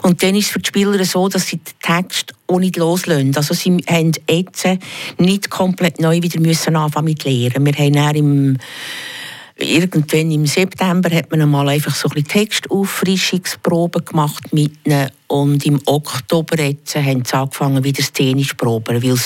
Und 0.00 0.22
dann 0.22 0.34
ist 0.34 0.46
es 0.46 0.50
für 0.52 0.60
die 0.60 0.68
Spieler 0.68 1.04
so, 1.04 1.28
dass 1.28 1.48
sie 1.48 1.58
den 1.58 1.74
Text 1.82 2.32
auch 2.46 2.58
nicht 2.58 2.78
loslösen. 2.78 3.36
Also 3.36 3.52
sie 3.52 3.84
haben 3.86 4.12
jetzt 4.30 4.66
nicht 5.18 5.50
komplett 5.50 6.00
neu 6.00 6.22
wieder 6.22 6.40
müssen 6.40 6.74
anfangen 6.74 7.04
mit 7.04 7.24
Lehren. 7.24 7.66
Wir 7.66 7.74
haben 7.74 8.16
im 8.16 8.58
irgendwann 9.62 10.30
im 10.30 10.46
September 10.46 11.10
hat 11.10 11.30
man 11.30 11.42
einmal 11.42 11.68
einfach 11.68 11.94
so 11.94 12.08
ein 12.14 12.24
Textauffrischungsproben 12.24 14.04
gemacht 14.04 14.52
mit 14.52 14.72
ihnen 14.84 15.10
und 15.28 15.64
im 15.64 15.80
Oktober 15.86 16.60
jetzt 16.60 16.94
haben 16.96 17.24
sie 17.24 17.34
angefangen 17.34 17.82
wieder 17.82 18.02
szenisch 18.02 18.54
proben, 18.54 19.02
weil 19.02 19.16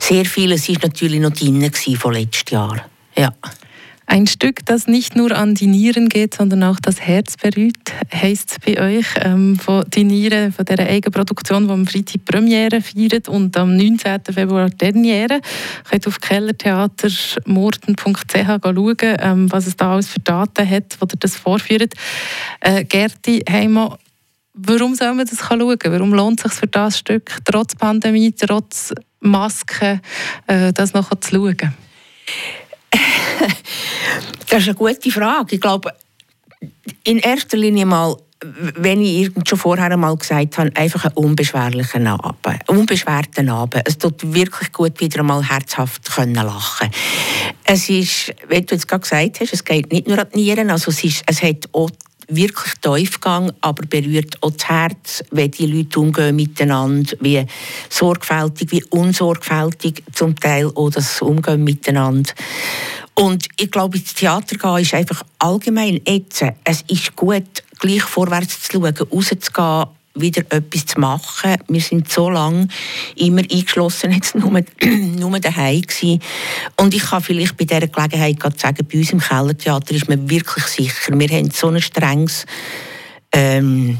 sehr 0.00 0.24
vieles 0.24 0.68
ist 0.68 0.82
natürlich 0.82 1.20
noch 1.20 1.32
drin 1.32 1.70
von 1.96 2.12
letztes 2.12 2.50
Jahr. 2.50 2.84
Ja. 3.16 3.32
Ein 4.06 4.26
Stück, 4.26 4.64
das 4.66 4.88
nicht 4.88 5.16
nur 5.16 5.32
an 5.32 5.54
die 5.54 5.66
Nieren 5.66 6.08
geht, 6.08 6.34
sondern 6.34 6.62
auch 6.64 6.80
das 6.80 7.00
Herz 7.00 7.36
berührt, 7.36 7.92
heisst 8.12 8.52
es 8.52 8.58
bei 8.58 8.80
euch. 8.80 9.06
Ähm, 9.20 9.56
von 9.56 9.84
die 9.88 10.04
Nieren, 10.04 10.52
von 10.52 10.64
dieser 10.64 10.86
Eigenproduktion, 10.86 11.66
die 11.66 11.72
am 11.72 11.86
Freitag 11.86 12.24
Premiere 12.24 12.80
feiert 12.82 13.28
und 13.28 13.56
am 13.56 13.76
19. 13.76 14.20
Februar 14.32 14.70
Derniere. 14.70 15.40
Könnt 15.88 16.06
auf 16.06 16.20
kellertheatermurten.ch 16.20 18.34
schauen, 18.34 18.96
ähm, 19.00 19.52
was 19.52 19.66
es 19.66 19.76
da 19.76 19.92
alles 19.92 20.08
für 20.08 20.20
Daten 20.20 20.68
hat, 20.68 20.96
wo 21.00 21.06
ihr 21.06 21.18
das 21.18 21.36
vorführt. 21.36 21.94
Äh, 22.60 22.84
Gerti 22.84 23.42
Heimann, 23.48 23.96
warum 24.54 24.94
soll 24.94 25.14
man 25.14 25.26
das 25.26 25.38
schauen? 25.38 25.60
Warum 25.60 26.12
lohnt 26.12 26.44
es 26.44 26.50
sich 26.50 26.60
für 26.60 26.66
das 26.66 26.98
Stück, 26.98 27.38
trotz 27.44 27.74
Pandemie, 27.74 28.32
trotz 28.32 28.92
Masken, 29.20 30.00
äh, 30.46 30.72
das 30.72 30.92
noch 30.92 31.10
zu 31.20 31.30
schauen? 31.30 31.74
Das 34.48 34.60
ist 34.60 34.68
eine 34.68 34.76
gute 34.76 35.10
Frage. 35.10 35.54
Ich 35.54 35.60
glaube, 35.62 35.94
in 37.04 37.18
erster 37.20 37.56
Linie 37.56 37.86
mal, 37.86 38.16
wenn 38.76 39.00
ich 39.00 39.30
schon 39.46 39.58
vorher 39.58 39.90
einmal 39.90 40.14
gesagt 40.16 40.58
habe, 40.58 40.70
einfach 40.74 41.06
einen 41.06 41.14
unbeschwerlichen 41.14 42.06
Abend, 42.06 42.36
unbeschwerten 42.66 43.48
Abend. 43.48 43.82
Es 43.86 43.96
tut 43.96 44.34
wirklich 44.34 44.70
gut, 44.72 45.00
wieder 45.00 45.20
einmal 45.20 45.42
herzhaft 45.42 46.10
können 46.12 46.34
lachen. 46.34 46.90
Es 47.64 47.88
ist, 47.88 48.34
wie 48.48 48.60
du 48.60 48.74
jetzt 48.74 48.88
gerade 48.88 49.00
gesagt 49.00 49.40
hast, 49.40 49.54
es 49.54 49.64
geht 49.64 49.90
nicht 49.90 50.06
nur 50.06 50.18
an 50.18 50.26
die 50.34 50.40
Nieren, 50.40 50.70
also 50.70 50.90
es, 50.90 51.02
ist, 51.02 51.22
es 51.26 51.42
hat 51.42 51.68
auch 51.72 51.90
wirklich 52.34 52.74
Tiefgang, 52.80 53.52
aber 53.60 53.86
berührt 53.86 54.42
auch 54.42 54.50
das 54.52 54.68
Herz, 54.68 55.24
wie 55.30 55.48
die 55.48 55.66
Leute 55.66 56.00
umgehen 56.00 56.36
miteinander, 56.36 57.16
wie 57.20 57.44
sorgfältig, 57.88 58.72
wie 58.72 58.84
unsorgfältig 58.84 60.02
zum 60.12 60.36
Teil 60.36 60.66
auch 60.74 60.90
das 60.90 61.20
Umgehen 61.22 61.64
miteinander. 61.64 62.32
Und 63.14 63.46
ich 63.58 63.70
glaube, 63.70 63.98
ins 63.98 64.14
Theater 64.14 64.56
gehen 64.56 64.82
ist 64.82 64.94
einfach 64.94 65.22
allgemein 65.38 66.00
jetzt. 66.06 66.44
Es 66.64 66.82
ist 66.88 67.14
gut, 67.14 67.62
gleich 67.78 68.02
vorwärts 68.02 68.62
zu 68.62 68.72
schauen, 68.72 68.96
rauszugehen, 68.96 69.86
wieder 70.14 70.42
etwas 70.50 70.86
zu 70.86 71.00
machen. 71.00 71.56
Wir 71.68 71.80
sind 71.80 72.10
so 72.10 72.28
lange 72.28 72.68
immer 73.16 73.40
eingeschlossen, 73.40 74.12
jetzt 74.12 74.34
nur, 74.34 74.52
nur 74.84 75.40
daheim 75.40 75.82
gewesen. 75.82 76.20
Und 76.76 76.94
ich 76.94 77.02
kann 77.02 77.22
vielleicht 77.22 77.56
bei 77.56 77.64
dieser 77.64 77.88
Gelegenheit 77.88 78.40
gerade 78.40 78.58
sagen, 78.58 78.86
bei 78.90 78.98
uns 78.98 79.12
im 79.12 79.20
Kellertheater 79.20 79.94
ist 79.94 80.08
man 80.08 80.28
wirklich 80.28 80.64
sicher. 80.64 81.18
Wir 81.18 81.28
haben 81.28 81.50
so 81.50 81.68
ein 81.68 81.80
strenges 81.80 82.46
ähm, 83.32 83.98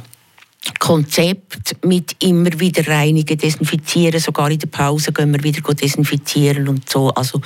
Konzept 0.78 1.76
mit 1.84 2.16
immer 2.22 2.58
wieder 2.58 2.86
reinigen, 2.86 3.36
desinfizieren, 3.36 4.20
sogar 4.20 4.50
in 4.50 4.58
der 4.58 4.68
Pause 4.68 5.12
gehen 5.12 5.32
wir 5.32 5.42
wieder 5.42 5.60
desinfizieren 5.74 6.68
und 6.68 6.88
so. 6.88 7.10
Also 7.10 7.40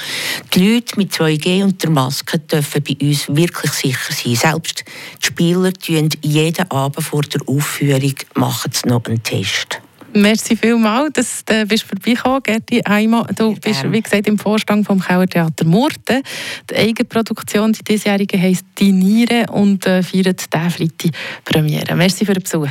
die 0.53 0.75
Leute 0.75 0.97
mit 0.97 1.13
2G 1.13 1.65
und 1.65 1.83
der 1.83 1.91
Maske 1.91 2.39
dürfen 2.39 2.83
bei 2.83 2.97
uns 3.01 3.27
wirklich 3.29 3.73
sicher 3.73 4.13
sein. 4.13 4.35
Selbst 4.35 4.85
die 5.23 5.27
Spieler 5.27 5.73
tun 5.73 6.11
jeden 6.23 6.71
Abend 6.71 7.05
vor 7.05 7.23
der 7.23 7.41
Aufführung 7.47 8.15
machen 8.35 8.73
sie 8.73 8.89
noch 8.89 9.05
einen 9.07 9.23
Test. 9.23 9.81
Merci 10.13 10.57
vielmals, 10.57 11.13
dass 11.13 11.45
du 11.45 11.67
bist 11.67 11.85
vorbeigekommen, 11.85 12.43
Gerti 12.43 12.81
Eimer. 12.85 13.27
Du 13.37 13.55
bist, 13.55 13.91
wie 13.93 14.01
gesagt, 14.01 14.27
im 14.27 14.39
Vorstand 14.39 14.87
vom 14.87 14.99
Kauertheater 14.99 15.67
Murten. 15.67 16.23
Die 16.71 16.77
Eigenproduktion, 16.77 17.73
die 17.75 17.85
diesjährige 17.85 18.41
heisst 18.41 18.65
«Die 18.79 18.93
Niere» 18.93 19.47
und 19.53 19.85
äh, 19.87 20.03
feiert 20.03 20.55
diesen 20.55 20.71
Freitag 20.71 21.11
Premiere. 21.45 21.95
Merci 21.95 22.25
für 22.25 22.33
den 22.33 22.43
Besuch. 22.43 22.71